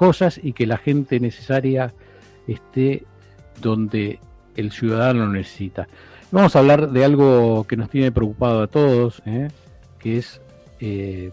cosas 0.00 0.40
y 0.42 0.54
que 0.54 0.66
la 0.66 0.78
gente 0.78 1.20
necesaria 1.20 1.92
esté 2.48 3.04
donde 3.60 4.18
el 4.56 4.72
ciudadano 4.72 5.26
lo 5.26 5.32
necesita. 5.32 5.88
Vamos 6.30 6.56
a 6.56 6.60
hablar 6.60 6.90
de 6.90 7.04
algo 7.04 7.66
que 7.68 7.76
nos 7.76 7.90
tiene 7.90 8.10
preocupado 8.10 8.62
a 8.62 8.66
todos, 8.66 9.22
¿eh? 9.26 9.48
que 9.98 10.16
es 10.16 10.40
eh, 10.80 11.32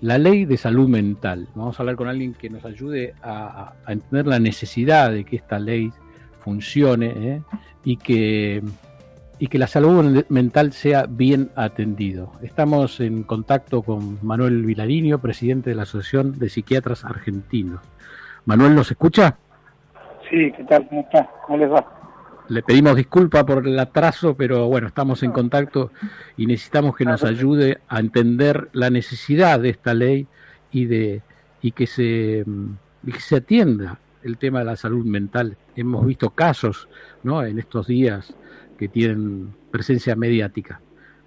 la 0.00 0.16
ley 0.16 0.46
de 0.46 0.56
salud 0.56 0.88
mental. 0.88 1.46
Vamos 1.54 1.78
a 1.78 1.82
hablar 1.82 1.96
con 1.96 2.08
alguien 2.08 2.32
que 2.32 2.48
nos 2.48 2.64
ayude 2.64 3.12
a, 3.22 3.74
a 3.84 3.92
entender 3.92 4.28
la 4.28 4.38
necesidad 4.38 5.12
de 5.12 5.24
que 5.24 5.36
esta 5.36 5.58
ley 5.58 5.92
funcione 6.42 7.12
¿eh? 7.14 7.42
y 7.84 7.98
que 7.98 8.62
y 9.38 9.48
que 9.48 9.58
la 9.58 9.66
salud 9.66 10.24
mental 10.28 10.72
sea 10.72 11.06
bien 11.08 11.50
atendido. 11.56 12.32
Estamos 12.42 13.00
en 13.00 13.24
contacto 13.24 13.82
con 13.82 14.18
Manuel 14.22 14.64
Vilariño, 14.64 15.18
presidente 15.18 15.70
de 15.70 15.76
la 15.76 15.82
Asociación 15.82 16.38
de 16.38 16.48
Psiquiatras 16.48 17.04
Argentinos. 17.04 17.80
Manuel, 18.44 18.74
¿nos 18.74 18.90
escucha? 18.90 19.36
Sí, 20.30 20.52
¿qué 20.56 20.64
tal? 20.64 20.88
¿Cómo 20.88 21.00
está? 21.00 21.30
¿Cómo 21.46 21.58
les 21.58 21.70
va? 21.70 21.86
Le 22.48 22.62
pedimos 22.62 22.96
disculpa 22.96 23.44
por 23.44 23.66
el 23.66 23.78
atraso, 23.78 24.34
pero 24.36 24.68
bueno, 24.68 24.88
estamos 24.88 25.22
en 25.22 25.32
contacto 25.32 25.90
y 26.36 26.46
necesitamos 26.46 26.94
que 26.94 27.06
nos 27.06 27.24
ayude 27.24 27.78
a 27.88 28.00
entender 28.00 28.68
la 28.72 28.90
necesidad 28.90 29.60
de 29.60 29.70
esta 29.70 29.94
ley 29.94 30.26
y 30.70 30.84
de 30.84 31.22
y 31.62 31.72
que 31.72 31.86
se 31.86 32.44
y 33.06 33.12
que 33.12 33.20
se 33.20 33.36
atienda 33.36 33.98
el 34.22 34.36
tema 34.36 34.58
de 34.58 34.66
la 34.66 34.76
salud 34.76 35.06
mental. 35.06 35.56
Hemos 35.74 36.04
visto 36.04 36.30
casos, 36.30 36.88
¿no? 37.22 37.42
En 37.42 37.58
estos 37.58 37.86
días 37.86 38.34
que 38.78 38.88
tienen 38.88 39.54
presencia 39.70 40.16
mediática, 40.16 40.80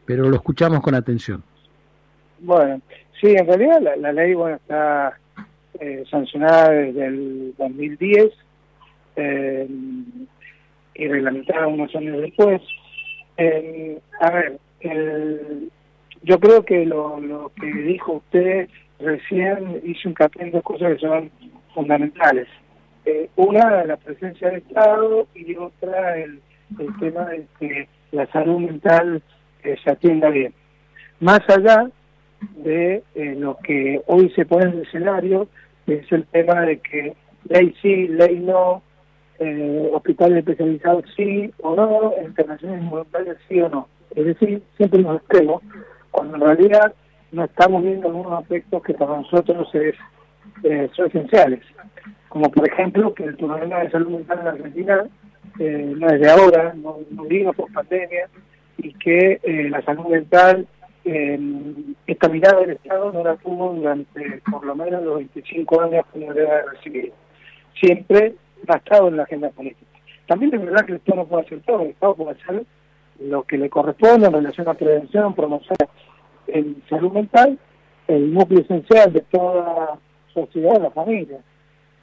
pero 0.06 0.30
lo 0.30 0.36
escuchamos 0.36 0.82
con 0.82 0.96
atención. 0.96 1.44
Bueno, 2.40 2.82
sí, 3.20 3.36
en 3.36 3.48
realidad 3.48 3.82
la, 3.98 4.12
ley 4.12 4.34
bueno 4.34 4.58
está 4.58 5.18
eh, 5.80 6.04
sancionada 6.10 6.72
desde 6.72 7.06
el 7.06 7.54
2010 7.58 8.32
eh, 9.16 9.68
y 10.96 11.08
reglamentada 11.08 11.68
unos 11.68 11.94
años 11.96 12.22
después. 12.22 12.62
Eh, 13.38 14.00
a 14.20 14.32
ver, 14.32 14.60
el, 14.82 15.72
yo 16.24 16.40
creo 16.40 16.64
que 16.64 16.86
lo, 16.86 17.20
lo 17.20 17.52
que 17.60 17.68
dijo 17.68 18.14
usted 18.14 18.68
recién 19.00 19.82
hizo 19.84 20.10
un 20.10 20.16
en 20.40 20.52
dos 20.52 20.64
cosas 20.64 20.94
que 20.94 21.00
son 21.00 21.32
fundamentales. 21.74 22.48
Eh, 23.06 23.30
una, 23.36 23.86
la 23.86 23.98
presencia 23.98 24.50
del 24.50 24.58
Estado 24.58 25.28
y 25.34 25.56
otra, 25.56 26.18
el 26.18 26.42
el 26.80 26.98
tema 27.00 27.26
de 27.26 27.46
que 27.60 27.88
la 28.12 28.26
salud 28.28 28.60
mental 28.60 29.22
eh, 29.64 29.76
se 29.84 29.92
atienda 29.92 30.30
bien. 30.30 30.54
Más 31.20 31.42
allá 31.50 31.90
de 32.58 33.04
eh, 33.16 33.36
lo 33.38 33.58
que 33.58 34.02
hoy 34.08 34.30
se 34.36 34.46
pone 34.46 34.66
en 34.66 34.72
el 34.72 34.82
escenario, 34.82 35.48
es 35.88 36.12
el 36.12 36.26
tema 36.28 36.62
de 36.62 36.80
que 36.80 37.16
ley 37.50 37.74
sí, 37.82 38.08
ley 38.08 38.40
no, 38.40 38.82
eh, 39.40 39.90
hospitales 39.94 40.40
especializados 40.40 41.06
sí 41.16 41.52
o 41.62 41.76
no, 41.76 42.14
internacionales 42.24 42.90
voluntarias 42.90 43.38
sí 43.48 43.62
o 43.62 43.70
no. 43.70 43.88
Es 44.16 44.26
decir, 44.26 44.62
siempre 44.78 45.02
nos 45.02 45.18
extremos, 45.18 45.62
cuando 46.12 46.36
en 46.36 46.42
realidad 46.42 46.94
no 47.32 47.44
estamos 47.44 47.84
viendo 47.84 48.08
algunos 48.08 48.42
aspectos 48.42 48.84
que 48.84 48.94
para 48.94 49.18
nosotros 49.18 49.68
es, 49.76 49.96
eh, 50.64 50.90
son 50.94 51.08
esenciales, 51.08 51.62
como 52.30 52.50
por 52.50 52.68
ejemplo 52.68 53.14
que 53.14 53.26
el 53.26 53.36
problema 53.36 53.80
de 53.80 53.92
salud 53.92 54.10
mental 54.10 54.40
en 54.42 54.48
Argentina 54.48 55.06
eh, 55.60 55.94
no 55.98 56.08
es 56.10 56.20
de 56.20 56.30
ahora, 56.30 56.74
no, 56.76 57.00
no 57.10 57.24
vino 57.24 57.54
por 57.54 57.72
pandemia, 57.72 58.30
y 58.78 58.94
que 58.94 59.40
eh, 59.44 59.70
la 59.70 59.82
salud 59.82 60.06
mental, 60.06 60.68
eh, 61.04 61.40
esta 62.06 62.30
mirada 62.30 62.62
del 62.62 62.72
Estado 62.72 63.12
no 63.12 63.24
la 63.24 63.36
tuvo 63.38 63.74
durante 63.74 64.42
por 64.50 64.66
lo 64.66 64.76
menos 64.76 65.04
los 65.04 65.18
25 65.18 65.82
años 65.82 66.06
que 66.14 66.20
no 66.20 66.34
debe 66.34 66.64
recibido. 66.74 67.14
Siempre 67.80 68.36
ha 68.68 68.78
estado 68.78 69.08
en 69.08 69.18
la 69.18 69.24
agenda 69.24 69.50
política. 69.50 69.86
También 70.28 70.54
es 70.54 70.62
verdad 70.62 70.86
que 70.86 70.92
el 70.94 70.98
Estado 70.98 71.22
no 71.22 71.28
puede 71.28 71.46
hacer 71.46 71.62
todo, 71.66 71.82
el 71.84 71.90
Estado 71.90 72.16
puede 72.16 72.32
hacer 72.32 72.66
lo 73.20 73.44
que 73.44 73.58
le 73.58 73.70
corresponde 73.70 74.28
en 74.28 74.34
relación 74.34 74.68
a 74.68 74.74
prevención, 74.76 75.34
promoción 75.34 75.78
en 76.48 76.84
salud 76.90 77.12
mental, 77.12 77.58
el 78.08 78.34
núcleo 78.34 78.62
esencial 78.62 79.12
de 79.12 79.22
toda 79.22 79.98
sociedad, 80.34 80.82
la 80.82 80.92
familia 80.92 81.40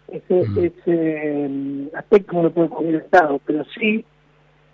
ese, 0.08 0.48
mm. 0.48 0.58
ese 0.58 1.96
aspecto 1.96 2.32
no 2.34 2.42
lo 2.44 2.50
puede 2.52 2.68
cubrir 2.68 2.94
el 2.96 3.00
Estado, 3.02 3.40
pero 3.44 3.64
sí 3.78 4.04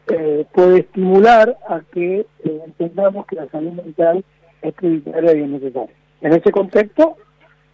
eh, 0.08 0.44
puede 0.52 0.80
estimular 0.80 1.56
a 1.68 1.80
que 1.92 2.20
eh, 2.20 2.60
entendamos 2.66 3.26
que 3.26 3.36
la 3.36 3.48
salud 3.48 3.72
mental 3.72 4.24
es 4.62 4.74
prioritaria 4.74 5.34
y 5.34 5.42
es 5.42 5.48
necesaria. 5.48 5.94
En 6.20 6.32
ese 6.32 6.50
contexto 6.50 7.16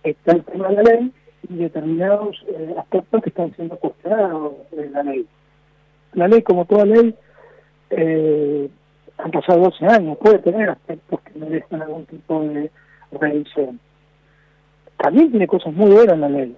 está 0.02 0.32
el 0.32 0.44
tema 0.44 0.68
de 0.68 0.74
la 0.74 0.82
ley 0.82 1.12
y 1.48 1.56
determinados 1.56 2.36
eh, 2.48 2.74
aspectos 2.78 3.22
que 3.22 3.30
están 3.30 3.54
siendo 3.54 3.76
cuestionados 3.76 4.54
en 4.72 4.92
la 4.92 5.02
ley. 5.02 5.26
La 6.12 6.28
ley, 6.28 6.42
como 6.42 6.64
toda 6.64 6.84
ley, 6.84 7.14
eh, 7.90 8.68
han 9.18 9.30
pasado 9.30 9.60
12 9.60 9.86
años, 9.86 10.18
puede 10.18 10.38
tener 10.38 10.70
aspectos 10.70 11.20
que 11.20 11.38
merecen 11.38 11.82
algún 11.82 12.04
tipo 12.06 12.42
de 12.42 12.70
revisión. 13.12 13.80
También 14.98 15.30
tiene 15.30 15.46
cosas 15.46 15.72
muy 15.72 15.90
buenas 15.90 16.18
la 16.18 16.28
ley 16.28 16.56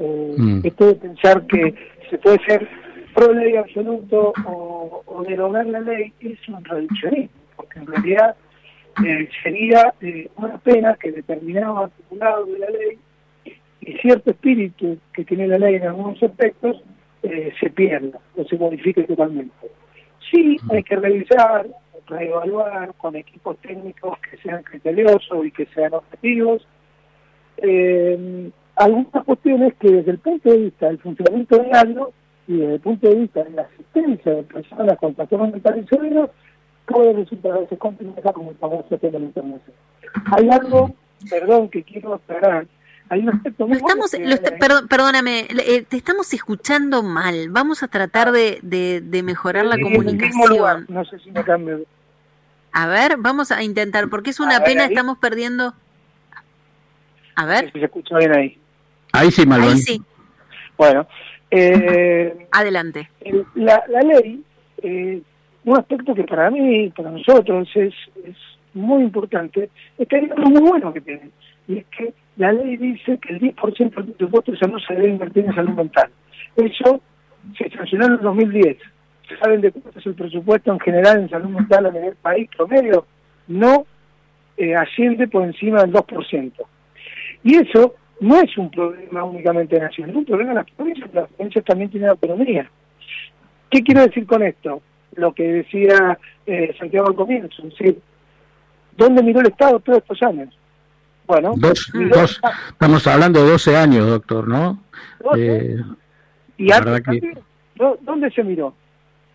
eh, 0.00 0.34
mm. 0.36 0.60
Esto 0.64 0.86
de 0.86 0.94
pensar 0.94 1.46
que 1.46 1.74
se 2.08 2.18
puede 2.18 2.38
ser 2.46 2.66
pro 3.14 3.32
ley 3.32 3.56
absoluto 3.56 4.32
o, 4.46 5.02
o 5.06 5.22
derogar 5.24 5.66
la 5.66 5.80
ley 5.80 6.12
es 6.20 6.48
un 6.48 6.64
reduccionismo, 6.64 7.40
porque 7.56 7.78
en 7.80 7.86
realidad 7.86 8.34
eh, 9.04 9.28
sería 9.42 9.94
eh, 10.00 10.28
una 10.36 10.58
pena 10.58 10.96
que 11.00 11.12
determinado 11.12 11.78
articulado 11.84 12.46
de 12.46 12.58
la 12.58 12.70
ley 12.70 12.98
y 13.80 13.92
cierto 13.98 14.30
espíritu 14.30 14.98
que 15.12 15.24
tiene 15.24 15.46
la 15.46 15.58
ley 15.58 15.76
en 15.76 15.84
algunos 15.84 16.22
aspectos 16.22 16.82
eh, 17.22 17.52
se 17.60 17.70
pierda 17.70 18.18
o 18.36 18.44
se 18.44 18.56
modifique 18.56 19.04
totalmente. 19.04 19.54
Sí, 20.30 20.58
mm. 20.62 20.70
hay 20.72 20.82
que 20.82 20.96
revisar, 20.96 21.66
reevaluar 22.06 22.94
con 22.94 23.16
equipos 23.16 23.58
técnicos 23.58 24.18
que 24.18 24.36
sean 24.38 24.62
criteriosos 24.62 25.46
y 25.46 25.50
que 25.50 25.66
sean 25.66 25.94
objetivos. 25.94 26.66
Eh, 27.58 28.50
algunas 28.80 29.24
cuestiones 29.24 29.74
que 29.78 29.90
desde 29.90 30.10
el 30.12 30.18
punto 30.18 30.50
de 30.50 30.56
vista 30.56 30.86
del 30.86 30.98
funcionamiento 30.98 31.58
diario 31.58 32.12
y 32.46 32.56
desde 32.56 32.74
el 32.74 32.80
punto 32.80 33.08
de 33.08 33.14
vista 33.14 33.44
de 33.44 33.50
la 33.50 33.62
asistencia 33.62 34.32
de 34.32 34.42
personas 34.42 34.98
con 34.98 35.14
trastornos 35.14 35.52
mentales 35.52 35.86
severos 35.88 36.30
puede 36.86 37.12
resultar 37.12 37.52
a 37.52 37.58
veces 37.58 37.78
compleja 37.78 38.32
como 38.32 38.50
el 38.50 38.56
famoso 38.56 38.98
tema 38.98 39.12
de 39.12 39.18
la 39.18 39.26
internación. 39.26 39.76
Hay 40.32 40.48
algo, 40.48 40.94
perdón, 41.28 41.68
que 41.68 41.84
quiero 41.84 42.14
aclarar, 42.14 42.66
hay 43.10 43.20
un 43.20 43.28
aspecto 43.28 43.66
muy 43.66 43.76
estamos, 43.76 44.16
perdóname, 44.88 45.46
eh, 45.50 45.82
te 45.82 45.96
estamos 45.96 46.32
escuchando 46.32 47.02
mal. 47.02 47.50
Vamos 47.50 47.82
a 47.82 47.88
tratar 47.88 48.32
de, 48.32 48.60
de, 48.62 49.22
mejorar 49.22 49.66
la 49.66 49.78
comunicación. 49.78 50.86
no 50.88 51.04
sé 51.04 51.18
si 51.18 51.30
me 51.30 51.44
cambio. 51.44 51.80
A 52.72 52.86
ver, 52.86 53.16
vamos 53.18 53.50
a 53.50 53.62
intentar, 53.62 54.08
porque 54.08 54.30
es 54.30 54.40
una 54.40 54.60
pena, 54.60 54.86
estamos 54.86 55.18
perdiendo. 55.18 55.74
A 57.34 57.46
ver. 57.46 57.72
si 57.72 57.78
se 57.78 57.84
escucha 57.84 58.16
bien 58.18 58.36
ahí. 58.36 58.59
Ahí 59.12 59.30
sí, 59.30 59.46
Malvin. 59.46 59.70
Ahí 59.70 59.78
sí. 59.78 60.02
Bueno. 60.76 61.06
Eh, 61.52 62.46
Adelante. 62.52 63.10
La, 63.56 63.82
la 63.88 64.00
ley, 64.02 64.40
eh, 64.84 65.20
un 65.64 65.76
aspecto 65.76 66.14
que 66.14 66.22
para 66.22 66.48
mí, 66.48 66.90
para 66.90 67.10
nosotros, 67.10 67.68
es, 67.74 67.92
es 68.24 68.36
muy 68.74 69.02
importante, 69.02 69.68
es 69.98 70.08
que 70.08 70.16
hay 70.16 70.30
algo 70.30 70.50
muy 70.50 70.60
bueno 70.60 70.92
que 70.92 71.00
tiene. 71.00 71.30
Y 71.66 71.78
es 71.78 71.86
que 71.86 72.14
la 72.36 72.52
ley 72.52 72.76
dice 72.76 73.18
que 73.18 73.34
el 73.34 73.40
10% 73.40 73.78
del 73.78 74.12
presupuesto 74.12 74.52
de 74.52 74.58
salud 74.58 74.80
se 74.86 74.94
debe 74.94 75.08
invertir 75.08 75.44
en 75.44 75.54
salud 75.54 75.72
mental. 75.72 76.10
Eso 76.56 77.00
se 77.58 77.70
sancionó 77.70 78.06
en 78.06 78.12
el 78.12 78.20
2010. 78.20 78.76
¿Saben 79.42 79.60
de 79.60 79.70
cuánto 79.70 79.98
es 79.98 80.06
el 80.06 80.14
presupuesto 80.14 80.72
en 80.72 80.80
general 80.80 81.20
en 81.20 81.30
salud 81.30 81.50
mental 81.50 81.86
a 81.86 81.90
nivel 81.90 82.16
país 82.16 82.48
promedio? 82.56 83.06
No 83.46 83.86
eh, 84.56 84.74
asciende 84.74 85.28
por 85.28 85.44
encima 85.44 85.82
del 85.82 85.92
2%. 85.92 86.52
Y 87.44 87.56
eso 87.56 87.94
no 88.20 88.40
es 88.40 88.56
un 88.58 88.70
problema 88.70 89.24
únicamente 89.24 89.78
nacional, 89.78 90.10
es 90.10 90.16
un 90.16 90.24
problema 90.24 90.50
de 90.50 90.56
las 90.56 90.70
provincias, 90.70 91.14
las 91.14 91.28
provincias 91.30 91.64
también 91.64 91.90
tienen 91.90 92.10
autonomía. 92.10 92.70
¿Qué 93.70 93.82
quiero 93.82 94.02
decir 94.02 94.26
con 94.26 94.42
esto? 94.42 94.82
Lo 95.14 95.32
que 95.32 95.44
decía 95.44 96.18
eh, 96.46 96.74
Santiago 96.78 97.08
al 97.08 97.14
comienzo, 97.14 97.62
es 97.62 97.70
decir, 97.70 98.00
¿dónde 98.96 99.22
miró 99.22 99.40
el 99.40 99.48
Estado 99.48 99.80
todos 99.80 99.98
estos 99.98 100.22
años? 100.22 100.56
Bueno, 101.26 101.54
dos, 101.56 101.92
estamos 102.70 103.06
hablando 103.06 103.44
de 103.44 103.50
12 103.52 103.76
años, 103.76 104.06
doctor, 104.06 104.48
¿no? 104.48 104.82
Eh, 105.36 105.76
¿Y 106.58 106.72
antes, 106.72 107.02
dónde 108.00 108.30
se 108.32 108.42
miró? 108.42 108.74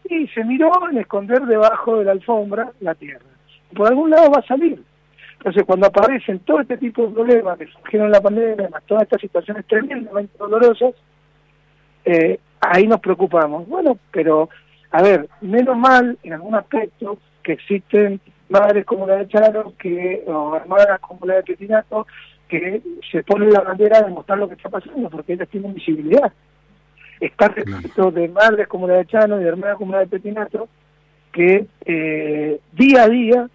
Y 0.09 0.27
se 0.27 0.43
miró 0.43 0.71
en 0.91 0.97
esconder 0.97 1.41
debajo 1.45 1.97
de 1.97 2.05
la 2.05 2.11
alfombra 2.11 2.71
la 2.81 2.93
tierra. 2.95 3.25
Por 3.73 3.87
algún 3.87 4.09
lado 4.09 4.29
va 4.29 4.39
a 4.39 4.45
salir. 4.45 4.83
Entonces, 5.37 5.63
cuando 5.63 5.87
aparecen 5.87 6.39
todo 6.39 6.61
este 6.61 6.77
tipo 6.77 7.05
de 7.05 7.13
problemas 7.13 7.57
que 7.57 7.67
surgieron 7.67 8.07
en 8.07 8.11
la 8.11 8.21
pandemia, 8.21 8.69
todas 8.87 9.03
estas 9.03 9.21
situaciones 9.21 9.65
tremendamente 9.67 10.37
dolorosas, 10.37 10.93
eh, 12.03 12.39
ahí 12.61 12.87
nos 12.87 12.99
preocupamos. 12.99 13.67
Bueno, 13.67 13.97
pero, 14.11 14.49
a 14.91 15.01
ver, 15.01 15.29
menos 15.41 15.77
mal 15.77 16.17
en 16.23 16.33
algún 16.33 16.55
aspecto 16.55 17.19
que 17.43 17.53
existen 17.53 18.19
madres 18.49 18.85
como 18.85 19.05
la 19.07 19.17
de 19.17 19.27
Charo, 19.27 19.73
que, 19.77 20.23
o 20.27 20.55
hermanas 20.55 20.99
como 20.99 21.25
la 21.25 21.35
de 21.35 21.43
Petinato, 21.43 22.07
que 22.47 22.81
se 23.11 23.23
ponen 23.23 23.51
la 23.51 23.61
bandera 23.61 24.01
de 24.01 24.11
mostrar 24.11 24.37
lo 24.37 24.47
que 24.47 24.55
está 24.55 24.69
pasando, 24.69 25.09
porque 25.09 25.33
ellas 25.33 25.49
tienen 25.49 25.73
visibilidad. 25.73 26.31
Está 27.19 27.47
respecto 27.47 28.11
de 28.11 28.27
madres 28.27 28.67
como 28.67 28.87
la 28.87 28.95
de 28.95 29.05
Chano 29.05 29.39
y 29.39 29.43
de 29.43 29.49
hermanas 29.49 29.77
como 29.77 29.93
la 29.93 29.99
de 29.99 30.07
Petinato, 30.07 30.67
que 31.31 31.65
eh, 31.85 32.59
día 32.73 33.03
a 33.03 33.09
día 33.09 33.49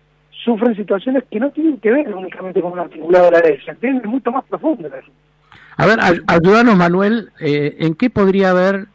sufren 0.44 0.75
situaciones 0.75 1.25
que 1.31 1.40
no 1.40 1.50
tienen 1.50 1.78
que 1.78 1.90
ver 1.90 2.14
únicamente 2.14 2.60
con 2.60 2.72
un 2.72 2.78
articulado 2.78 3.26
de 3.26 3.31
la 3.32 3.64
se 3.64 3.70
entiende 3.70 4.06
mucho 4.08 4.31
más 4.31 4.44
profundo. 4.44 4.88
A 5.76 5.87
ver, 5.87 5.98
ayúdanos 6.26 6.76
Manuel, 6.76 7.31
eh, 7.40 7.76
¿en 7.81 7.94
qué 7.94 8.10
podría 8.10 8.50
haber 8.50 8.88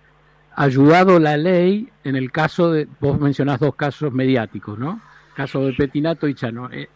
ayudado 0.55 1.19
la 1.19 1.37
ley 1.37 1.89
en 2.03 2.15
el 2.15 2.31
caso 2.31 2.71
de, 2.71 2.87
vos 2.99 3.19
mencionás 3.19 3.59
dos 3.59 3.75
casos 3.75 4.13
mediáticos, 4.13 4.77
¿no? 4.79 5.01
Caso 5.35 5.65
de 5.65 5.73
Petinato 5.73 6.27
y 6.27 6.33
Chano. 6.33 6.69
Eh, 6.71 6.87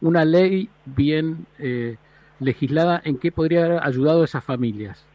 una 0.00 0.24
ley 0.24 0.68
bien 0.84 1.46
eh, 1.58 1.96
legislada, 2.38 3.00
¿en 3.04 3.18
qué 3.18 3.32
podría 3.32 3.64
haber 3.64 3.82
ayudado 3.82 4.22
a 4.22 4.24
esas 4.26 4.44
familias? 4.44 5.06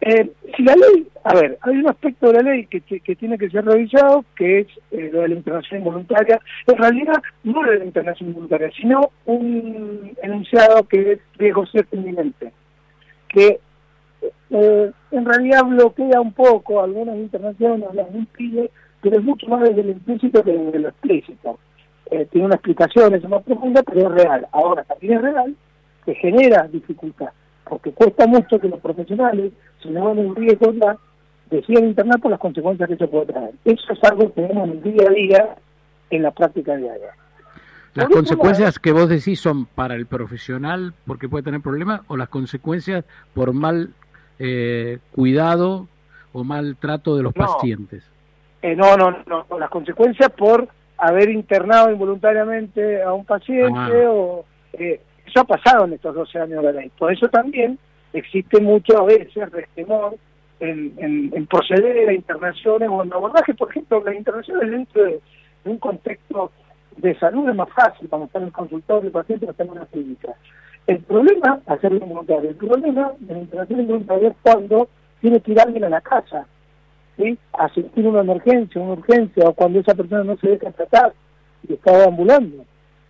Eh, 0.00 0.30
si 0.56 0.62
la 0.62 0.74
ley, 0.76 1.08
a 1.24 1.34
ver, 1.34 1.58
hay 1.60 1.76
un 1.76 1.88
aspecto 1.88 2.28
de 2.28 2.34
la 2.34 2.50
ley 2.50 2.66
que, 2.66 2.80
tiene 2.80 3.36
que 3.36 3.50
ser 3.50 3.64
revisado, 3.64 4.24
que 4.36 4.60
es 4.60 4.66
eh, 4.92 5.10
lo 5.12 5.22
de 5.22 5.28
la 5.28 5.34
internación 5.34 5.80
involuntaria. 5.80 6.40
En 6.66 6.76
realidad, 6.76 7.20
no 7.42 7.62
lo 7.62 7.72
de 7.72 7.78
la 7.80 7.84
internación 7.84 8.28
involuntaria, 8.28 8.70
sino 8.80 9.10
un 9.26 10.12
enunciado 10.22 10.84
que 10.84 11.12
es 11.12 11.18
riesgo 11.36 11.66
cierto 11.66 11.96
inminente, 11.96 12.52
que 13.28 13.60
eh, 14.50 14.92
en 15.10 15.24
realidad 15.24 15.64
bloquea 15.64 16.20
un 16.20 16.32
poco 16.32 16.80
algunas 16.80 17.16
internaciones, 17.16 17.92
las 17.92 18.14
impide, 18.14 18.70
pero 19.02 19.18
es 19.18 19.24
mucho 19.24 19.48
más 19.48 19.62
desde 19.62 19.82
lo 19.82 19.90
implícito 19.90 20.44
que 20.44 20.52
desde 20.52 20.78
lo 20.78 20.88
explícito. 20.88 21.58
Eh, 22.10 22.26
tiene 22.30 22.46
una 22.46 22.54
explicación, 22.54 23.14
es 23.14 23.28
más 23.28 23.42
profunda, 23.42 23.82
pero 23.82 24.08
es 24.08 24.22
real. 24.22 24.46
Ahora, 24.52 24.84
también 24.84 25.14
es 25.14 25.22
real 25.22 25.56
que 26.04 26.14
genera 26.14 26.68
dificultad 26.68 27.30
porque 27.68 27.92
cuesta 27.92 28.26
mucho 28.26 28.58
que 28.58 28.68
los 28.68 28.80
profesionales 28.80 29.52
se 29.82 29.90
no 29.90 30.04
van 30.04 30.18
en 30.18 30.34
riesgo 30.34 30.72
ya 30.72 30.96
decidan 31.50 31.84
internar 31.84 32.20
por 32.20 32.30
las 32.30 32.40
consecuencias 32.40 32.88
que 32.88 32.94
eso 32.94 33.08
puede 33.08 33.26
traer. 33.26 33.54
Eso 33.64 33.92
es 33.92 34.04
algo 34.04 34.32
que 34.32 34.42
vemos 34.42 34.68
en 34.68 34.74
el 34.76 34.82
día 34.82 35.06
a 35.08 35.12
día 35.12 35.56
en 36.10 36.22
la 36.22 36.30
práctica 36.30 36.76
diaria. 36.76 37.10
¿Las 37.94 38.08
consecuencias 38.08 38.78
que 38.78 38.92
vos 38.92 39.08
decís 39.08 39.40
son 39.40 39.66
para 39.66 39.94
el 39.94 40.06
profesional 40.06 40.94
porque 41.06 41.28
puede 41.28 41.42
tener 41.42 41.60
problemas 41.60 42.02
o 42.06 42.16
las 42.16 42.28
consecuencias 42.28 43.04
por 43.34 43.52
mal 43.52 43.90
eh, 44.38 44.98
cuidado 45.12 45.88
o 46.32 46.44
mal 46.44 46.76
trato 46.76 47.16
de 47.16 47.22
los 47.22 47.32
pacientes? 47.32 48.08
Eh, 48.62 48.76
no, 48.76 48.96
no, 48.96 49.10
no, 49.26 49.58
las 49.58 49.70
consecuencias 49.70 50.30
por 50.30 50.68
haber 50.96 51.30
internado 51.30 51.90
involuntariamente 51.90 53.02
a 53.02 53.12
un 53.12 53.24
paciente 53.24 54.04
ah. 54.04 54.10
o 54.10 54.44
eh, 54.74 55.00
eso 55.28 55.40
ha 55.40 55.44
pasado 55.44 55.84
en 55.84 55.94
estos 55.94 56.14
12 56.14 56.38
años 56.38 56.62
de 56.62 56.72
ley. 56.72 56.90
Por 56.98 57.12
eso 57.12 57.28
también 57.28 57.78
existe 58.12 58.60
mucho 58.60 58.98
a 58.98 59.04
veces 59.04 59.50
resquemor 59.50 60.16
en, 60.60 61.30
en, 61.32 61.46
proceder 61.46 62.08
a 62.08 62.12
internaciones 62.12 62.88
o 62.90 63.02
en 63.02 63.12
abordaje, 63.12 63.54
por 63.54 63.70
ejemplo, 63.70 64.02
las 64.04 64.14
internaciones 64.14 64.70
dentro 64.70 65.04
de, 65.04 65.20
un 65.64 65.78
contexto 65.78 66.50
de 66.96 67.16
salud 67.18 67.48
es 67.48 67.54
más 67.54 67.68
fácil 67.70 68.08
cuando 68.08 68.26
está 68.26 68.38
en 68.38 68.46
el 68.46 68.52
consultorio 68.52 69.06
el 69.06 69.12
paciente 69.12 69.46
o 69.46 69.50
está 69.50 69.64
en 69.64 69.70
una 69.70 69.86
clínica. 69.86 70.34
El 70.86 71.00
problema, 71.00 71.60
hacerlo 71.66 71.98
involuntario, 71.98 72.50
el 72.50 72.56
problema 72.56 73.12
de 73.18 73.34
la 73.34 73.40
internación 73.40 73.80
involuntaria 73.80 74.28
es 74.30 74.36
cuando 74.42 74.88
tiene 75.20 75.40
que 75.40 75.52
ir 75.52 75.60
alguien 75.60 75.84
a 75.84 75.90
la 75.90 76.00
casa, 76.00 76.46
¿sí? 77.16 77.38
asistir 77.52 78.06
una 78.06 78.20
emergencia, 78.20 78.80
una 78.80 78.94
urgencia, 78.94 79.48
o 79.48 79.52
cuando 79.52 79.80
esa 79.80 79.94
persona 79.94 80.24
no 80.24 80.36
se 80.38 80.48
deja 80.48 80.70
tratar 80.70 81.12
y 81.68 81.74
está 81.74 82.04
ambulando. 82.04 82.64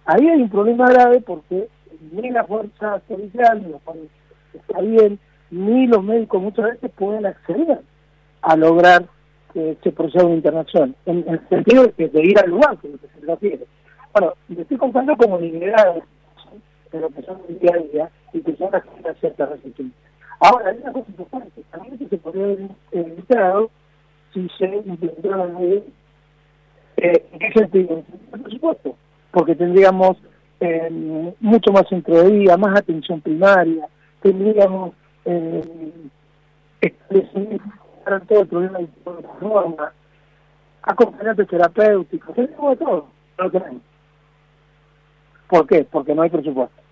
Ahí 0.04 0.26
hay 0.26 0.42
un 0.42 0.50
problema 0.50 0.88
grave 0.88 1.20
porque 1.20 1.68
ni 2.12 2.30
la 2.30 2.44
fuerza 2.44 2.98
policial, 3.08 3.62
ni 3.62 3.72
los 3.72 3.82
está 4.54 4.80
bien, 4.80 5.18
ni 5.50 5.86
los 5.86 6.02
médicos 6.02 6.42
muchas 6.42 6.72
veces 6.72 6.90
pueden 6.96 7.26
acceder 7.26 7.80
a 8.42 8.56
lograr 8.56 9.06
que 9.52 9.76
se 9.82 9.92
proceda 9.92 10.24
una 10.24 10.36
internación, 10.36 10.94
en, 11.06 11.24
el 11.28 11.48
sentido 11.48 11.86
de, 11.96 12.08
de, 12.08 12.22
ir 12.22 12.38
al 12.38 12.50
lugar, 12.50 12.76
que, 12.78 12.88
que 12.90 13.08
se 13.08 13.26
refiere. 13.26 13.66
Bueno, 14.12 14.34
me 14.48 14.62
estoy 14.62 14.76
contando 14.76 15.16
como 15.16 15.38
de 15.38 17.00
lo 17.00 17.08
que 17.10 17.22
son 17.22 17.40
día 17.60 17.72
a 17.74 17.78
día 17.78 18.10
y 18.32 18.40
que 18.40 18.56
son 18.56 18.70
las 18.72 18.82
que 18.82 18.90
tienen 18.90 19.14
cierta 19.20 19.46
resistencia. 19.46 19.96
Ahora, 20.40 20.70
hay 20.70 20.78
una 20.78 20.92
cosa 20.92 21.06
importante, 21.08 21.62
también 21.70 21.98
se 21.98 22.18
podría 22.18 22.44
haber 22.44 22.68
evitado 22.92 23.70
si 24.32 24.48
se 24.58 24.66
implementara 24.66 25.36
la 25.36 25.58
ley, 25.58 25.84
eh, 26.98 27.26
¿en 27.32 27.38
qué 27.38 27.52
sentido? 27.52 28.04
En 28.32 28.42
presupuesto, 28.42 28.96
porque 29.32 29.54
tendríamos 29.54 30.16
eh, 30.60 31.34
mucho 31.40 31.72
más 31.72 31.88
centro 31.88 32.22
de 32.22 32.30
día, 32.30 32.56
más 32.56 32.78
atención 32.78 33.20
primaria, 33.20 33.86
tendríamos 34.20 34.92
eh, 35.24 35.62
para 38.04 38.20
todo 38.20 38.40
el 38.42 38.48
problema 38.48 38.78
de 38.78 38.88
forma, 39.40 39.92
acompañantes 40.82 41.48
terapéuticos, 41.48 42.34
tenemos 42.34 42.78
de 42.78 42.84
todo, 42.84 43.08
lo 43.38 43.50
tenemos. 43.50 43.82
¿Por 45.48 45.66
qué? 45.66 45.84
Porque 45.84 46.14
no 46.14 46.22
hay 46.22 46.30
presupuesto. 46.30 46.82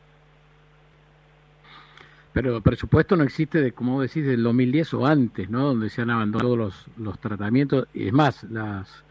Pero 2.33 2.61
presupuesto 2.61 3.17
no 3.17 3.25
existe, 3.25 3.63
de, 3.63 3.73
como 3.73 4.03
decís, 4.03 4.27
del 4.27 4.43
2010 4.43 4.95
o 4.95 5.07
antes, 5.07 5.49
¿no? 5.49 5.69
Donde 5.69 5.89
se 5.89 6.03
han 6.03 6.11
abandonado 6.11 6.57
los, 6.57 6.87
los 6.99 7.19
tratamientos. 7.19 7.89
Y 7.95 8.09
es 8.09 8.13
más, 8.13 8.45
las 8.45 9.05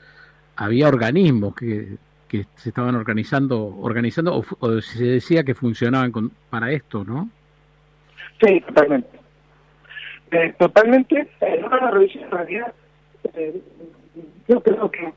había 0.55 0.87
organismos 0.87 1.55
que 1.55 1.97
que 2.27 2.45
se 2.55 2.69
estaban 2.69 2.95
organizando, 2.95 3.75
organizando 3.79 4.43
o, 4.59 4.81
se 4.81 5.03
decía 5.03 5.43
que 5.43 5.53
funcionaban 5.53 6.11
con, 6.11 6.31
para 6.49 6.71
esto, 6.71 7.03
¿no? 7.03 7.29
Sí, 8.43 8.61
totalmente. 8.61 9.09
Eh, 10.31 10.53
totalmente. 10.57 11.27
En 11.41 11.65
una 11.65 11.91
revisión 11.91 12.23
en 12.25 12.31
realidad, 12.31 12.73
eh, 13.33 13.61
yo 14.47 14.61
creo 14.61 14.91
que 14.91 15.13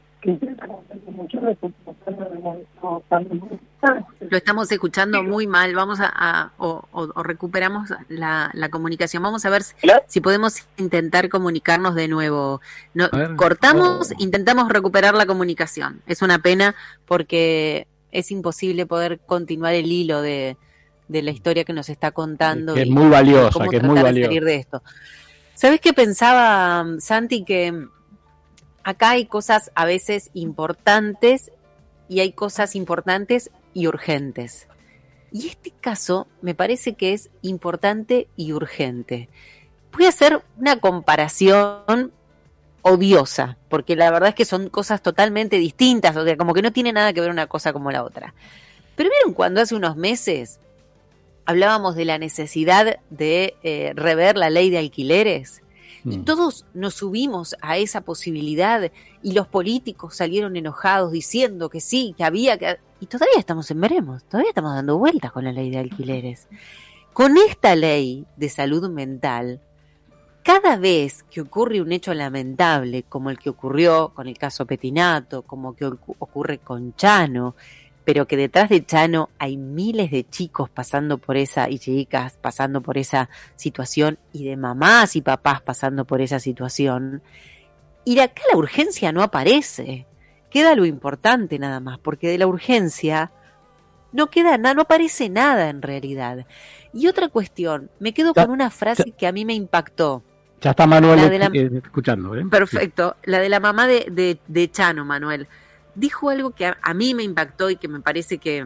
lo 4.20 4.36
estamos 4.36 4.70
escuchando 4.72 5.22
muy 5.22 5.46
mal. 5.46 5.74
Vamos 5.74 5.98
a, 6.00 6.52
o, 6.58 7.22
recuperamos 7.22 7.90
la, 8.08 8.50
comunicación. 8.70 9.22
Vamos 9.22 9.44
a 9.44 9.50
ver 9.50 9.62
si, 10.06 10.20
podemos 10.20 10.66
intentar 10.76 11.28
comunicarnos 11.28 11.94
de 11.94 12.08
nuevo. 12.08 12.60
No, 12.94 13.08
cortamos, 13.36 14.12
intentamos 14.18 14.68
recuperar 14.68 15.14
la 15.14 15.26
comunicación. 15.26 16.02
Es 16.06 16.22
una 16.22 16.40
pena 16.40 16.74
porque 17.06 17.86
es 18.10 18.30
imposible 18.30 18.86
poder 18.86 19.20
continuar 19.20 19.74
el 19.74 19.90
hilo 19.92 20.20
de, 20.22 20.56
la 21.08 21.30
historia 21.30 21.64
que 21.64 21.72
nos 21.72 21.88
está 21.88 22.10
contando. 22.10 22.74
Que 22.74 22.82
es 22.82 22.90
muy 22.90 23.08
valiosa, 23.08 23.66
que 23.68 23.76
es 23.76 23.82
muy 23.82 24.02
valiosa. 24.02 24.44
de 24.44 24.56
esto. 24.56 24.82
¿Sabes 25.54 25.80
qué 25.80 25.92
pensaba, 25.92 26.86
Santi? 26.98 27.44
Que 27.44 27.88
acá 28.88 29.10
hay 29.10 29.26
cosas 29.26 29.70
a 29.74 29.84
veces 29.84 30.30
importantes 30.32 31.52
y 32.08 32.20
hay 32.20 32.32
cosas 32.32 32.74
importantes 32.74 33.50
y 33.74 33.86
urgentes. 33.86 34.66
Y 35.30 35.48
este 35.48 35.72
caso 35.72 36.26
me 36.40 36.54
parece 36.54 36.94
que 36.94 37.12
es 37.12 37.28
importante 37.42 38.28
y 38.34 38.54
urgente. 38.54 39.28
Voy 39.92 40.06
a 40.06 40.08
hacer 40.08 40.42
una 40.56 40.80
comparación 40.80 42.12
odiosa, 42.80 43.58
porque 43.68 43.94
la 43.94 44.10
verdad 44.10 44.30
es 44.30 44.34
que 44.34 44.46
son 44.46 44.70
cosas 44.70 45.02
totalmente 45.02 45.58
distintas, 45.58 46.16
o 46.16 46.24
sea, 46.24 46.38
como 46.38 46.54
que 46.54 46.62
no 46.62 46.72
tiene 46.72 46.94
nada 46.94 47.12
que 47.12 47.20
ver 47.20 47.30
una 47.30 47.46
cosa 47.46 47.74
como 47.74 47.92
la 47.92 48.02
otra. 48.02 48.32
Pero 48.96 49.10
vieron 49.10 49.34
cuando 49.34 49.60
hace 49.60 49.74
unos 49.74 49.96
meses 49.96 50.60
hablábamos 51.44 51.94
de 51.94 52.06
la 52.06 52.16
necesidad 52.16 53.00
de 53.10 53.54
eh, 53.62 53.92
rever 53.94 54.38
la 54.38 54.48
ley 54.48 54.70
de 54.70 54.78
alquileres 54.78 55.60
y 56.04 56.18
mm. 56.18 56.24
todos 56.24 56.64
nos 56.74 56.94
subimos 56.94 57.56
a 57.60 57.76
esa 57.78 58.00
posibilidad 58.02 58.90
y 59.22 59.32
los 59.32 59.46
políticos 59.46 60.16
salieron 60.16 60.56
enojados 60.56 61.12
diciendo 61.12 61.68
que 61.68 61.80
sí, 61.80 62.14
que 62.16 62.24
había 62.24 62.58
que... 62.58 62.78
Y 63.00 63.06
todavía 63.06 63.38
estamos 63.38 63.70
en 63.70 63.80
veremos, 63.80 64.24
todavía 64.24 64.50
estamos 64.50 64.74
dando 64.74 64.98
vueltas 64.98 65.32
con 65.32 65.44
la 65.44 65.52
ley 65.52 65.70
de 65.70 65.78
alquileres. 65.78 66.48
Con 67.12 67.36
esta 67.36 67.74
ley 67.74 68.26
de 68.36 68.48
salud 68.48 68.88
mental, 68.90 69.60
cada 70.42 70.76
vez 70.76 71.24
que 71.24 71.40
ocurre 71.40 71.82
un 71.82 71.92
hecho 71.92 72.14
lamentable, 72.14 73.02
como 73.02 73.30
el 73.30 73.38
que 73.38 73.50
ocurrió 73.50 74.12
con 74.14 74.28
el 74.28 74.38
caso 74.38 74.66
Petinato, 74.66 75.42
como 75.42 75.76
que 75.76 75.84
ocurre 75.84 76.58
con 76.58 76.94
Chano, 76.96 77.54
pero 78.08 78.26
que 78.26 78.38
detrás 78.38 78.70
de 78.70 78.86
Chano 78.86 79.28
hay 79.38 79.58
miles 79.58 80.10
de 80.10 80.26
chicos 80.26 80.70
pasando 80.70 81.18
por 81.18 81.36
esa 81.36 81.68
y 81.68 81.78
chicas 81.78 82.38
pasando 82.40 82.80
por 82.80 82.96
esa 82.96 83.28
situación 83.54 84.18
y 84.32 84.46
de 84.46 84.56
mamás 84.56 85.14
y 85.14 85.20
papás 85.20 85.60
pasando 85.60 86.06
por 86.06 86.22
esa 86.22 86.40
situación. 86.40 87.20
Y 88.06 88.14
de 88.14 88.22
acá 88.22 88.40
la 88.50 88.56
urgencia 88.56 89.12
no 89.12 89.22
aparece. 89.22 90.06
Queda 90.48 90.74
lo 90.74 90.86
importante 90.86 91.58
nada 91.58 91.80
más, 91.80 91.98
porque 91.98 92.28
de 92.28 92.38
la 92.38 92.46
urgencia 92.46 93.30
no 94.12 94.30
queda 94.30 94.56
nada, 94.56 94.72
no 94.72 94.80
aparece 94.80 95.28
nada 95.28 95.68
en 95.68 95.82
realidad. 95.82 96.46
Y 96.94 97.08
otra 97.08 97.28
cuestión, 97.28 97.90
me 98.00 98.14
quedo 98.14 98.32
con 98.32 98.48
una 98.48 98.70
frase 98.70 99.12
que 99.12 99.26
a 99.26 99.32
mí 99.32 99.44
me 99.44 99.52
impactó. 99.52 100.22
Ya 100.62 100.70
está 100.70 100.86
Manuel 100.86 101.18
eh, 101.30 101.82
escuchando. 101.84 102.34
¿eh? 102.34 102.46
Perfecto, 102.50 103.16
la 103.24 103.38
de 103.38 103.50
la 103.50 103.60
mamá 103.60 103.86
de, 103.86 104.38
de, 104.46 104.70
Chano, 104.70 105.04
Manuel. 105.04 105.46
Dijo 105.98 106.30
algo 106.30 106.52
que 106.52 106.64
a, 106.66 106.94
mí 106.94 107.12
me 107.12 107.24
impactó 107.24 107.70
y 107.70 107.76
que 107.76 107.88
me 107.88 107.98
parece 107.98 108.38
que, 108.38 108.64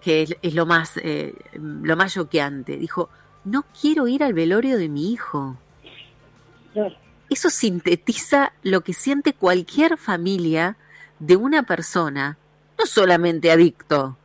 que 0.00 0.38
es, 0.40 0.54
lo 0.54 0.66
más 0.66 0.96
eh, 0.98 1.34
lo 1.54 1.96
más 1.96 2.14
choqueante. 2.14 2.76
Dijo, 2.76 3.10
no 3.44 3.64
quiero 3.80 4.06
ir 4.06 4.22
al 4.22 4.32
velorio 4.32 4.78
de 4.78 4.88
mi 4.88 5.12
hijo. 5.12 5.56
Eso 7.28 7.50
sintetiza 7.50 8.52
lo 8.62 8.82
que 8.82 8.94
siente 8.94 9.32
cualquier 9.32 9.98
familia 9.98 10.76
de 11.18 11.34
una 11.34 11.64
persona, 11.64 12.38
no 12.78 12.86
solamente 12.86 13.50
adicto, 13.50 14.16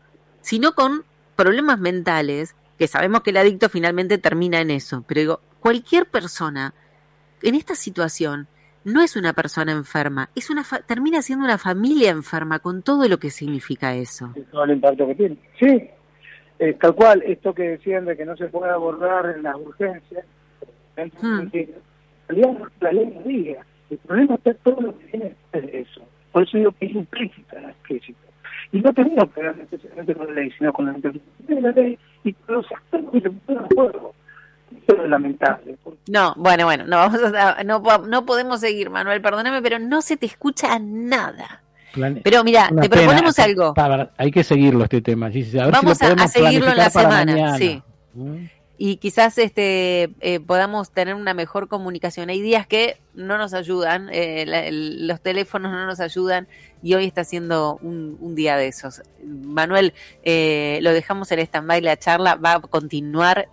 sino 0.42 0.75
con 0.75 1.04
problemas 1.36 1.80
mentales, 1.80 2.56
que 2.77 2.88
sabemos 2.88 3.24
que 3.24 3.32
el 3.32 3.38
adicto 3.38 3.70
finalmente 3.70 4.20
termina 4.20 4.62
en 4.62 4.70
eso, 4.70 5.04
pero 5.08 5.20
digo, 5.20 5.42
cualquier 5.60 6.06
persona 6.06 6.75
en 7.42 7.56
esta 7.56 7.74
situación 7.74 8.48
no 8.88 9.01
es 9.01 9.17
una 9.17 9.34
persona 9.34 9.74
enferma, 9.74 10.29
es 10.34 10.50
una 10.50 10.63
termina 10.86 11.22
siendo 11.22 11.44
una 11.44 11.58
familia 11.58 12.10
enferma 12.10 12.60
con 12.60 12.82
todo 12.82 13.08
lo 13.10 13.17
que 13.17 13.29
significa 13.29 13.94
eso. 13.94 14.34
Todo 14.50 14.63
el 14.63 14.72
impacto 14.72 15.06
que 15.08 15.15
tiene. 15.15 15.38
Sí, 15.60 15.89
tal 16.79 16.96
cual, 16.96 17.22
esto 17.24 17.53
que 17.53 17.63
decían 17.63 18.06
de 18.06 18.15
que 18.15 18.25
no 18.25 18.38
se 18.38 18.48
puede 18.48 18.72
abordar 18.72 19.36
en 19.36 19.44
las 19.44 19.56
urgencias, 19.58 20.25
hmm. 20.96 21.48
la 22.79 22.91
ley 22.94 23.22
diga, 23.25 23.65
el 23.89 23.98
problema 23.98 24.36
está 24.36 24.53
todo 24.53 24.79
lo 24.79 24.98
que 24.98 25.06
tiene 25.06 25.36
de 25.51 25.79
eso. 25.82 26.01
Por 26.32 26.44
eso 26.44 26.58
digo 26.58 26.72
que 26.79 26.86
es 26.86 26.91
implícita, 26.94 27.60
explícita. 27.60 28.20
Y 28.72 28.79
no 28.79 28.94
tenemos 28.94 29.29
que 29.34 29.41
ver 29.41 29.56
especialmente 29.60 30.15
con 30.15 30.27
la 30.27 30.34
ley, 30.34 30.51
sino 30.58 30.72
con 30.72 30.86
la 30.86 30.94
interpretación 30.94 31.48
de 31.48 31.62
la 31.62 31.72
ley 31.72 32.00
y 32.24 32.34
con 32.34 32.56
los 32.56 32.72
actores 32.72 33.06
que 33.12 33.22
se 33.22 33.29
ponen 33.32 33.63
en 33.63 33.75
juego. 33.75 34.13
Eso 34.88 35.01
es 35.01 35.09
lamentable. 35.09 35.77
No, 36.09 36.33
bueno, 36.38 36.65
bueno, 36.65 36.86
no, 36.86 36.97
vamos 36.97 37.21
a, 37.33 37.63
no, 37.63 37.81
no 38.07 38.25
podemos 38.25 38.59
seguir, 38.59 38.89
Manuel, 38.89 39.21
perdóname, 39.21 39.62
pero 39.62 39.79
no 39.79 40.01
se 40.01 40.17
te 40.17 40.25
escucha 40.25 40.79
nada. 40.79 41.62
Pero 42.24 42.43
mira, 42.43 42.69
te 42.81 42.89
proponemos 42.89 43.38
algo. 43.39 43.74
hay 44.17 44.31
que 44.31 44.43
seguirlo 44.43 44.83
este 44.83 45.01
tema. 45.01 45.29
Vamos 45.71 46.01
a, 46.01 46.27
seguirlo 46.27 46.71
en 46.71 46.77
la 46.77 46.89
semana, 46.89 47.57
sí. 47.57 47.81
¿Mm? 48.13 48.45
Y 48.77 48.98
quizás 48.98 49.38
este 49.38 50.13
eh, 50.19 50.39
podamos 50.39 50.91
tener 50.91 51.15
una 51.15 51.34
mejor 51.34 51.67
comunicación. 51.67 52.29
Hay 52.29 52.41
días 52.41 52.67
que 52.67 53.01
no 53.15 53.38
nos 53.38 53.53
ayudan, 53.53 54.10
eh, 54.12 54.69
los 54.72 55.22
teléfonos 55.22 55.72
no 55.72 55.86
nos 55.86 56.00
ayudan 56.00 56.48
y 56.84 56.93
hoy 56.93 57.05
está 57.05 57.24
siendo 57.24 57.79
un, 57.81 58.36
día 58.36 58.55
de 58.55 58.67
esos. 58.67 59.01
Manuel, 59.25 59.93
eh, 60.24 60.77
lo 60.84 60.93
dejamos 60.93 61.31
en 61.31 61.39
stand-by, 61.39 61.81
la 61.81 61.98
charla 61.98 62.36
va 62.36 62.53
a 62.53 62.60
continuar. 62.60 63.50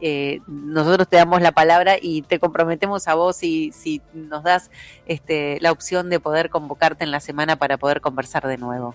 nosotros 0.46 1.08
te 1.08 1.16
damos 1.16 1.40
la 1.40 1.52
palabra 1.52 1.96
y 2.00 2.22
te 2.22 2.38
comprometemos 2.38 3.08
a 3.08 3.14
vos 3.14 3.36
si, 3.36 3.72
si 3.72 4.02
nos 4.12 4.42
das 4.42 4.70
este, 5.06 5.58
la 5.60 5.72
opción 5.72 6.10
de 6.10 6.20
poder 6.20 6.50
convocarte 6.50 7.04
en 7.04 7.10
la 7.10 7.20
semana 7.20 7.56
para 7.56 7.78
poder 7.78 8.02
conversar 8.02 8.46
de 8.46 8.58
nuevo. 8.58 8.94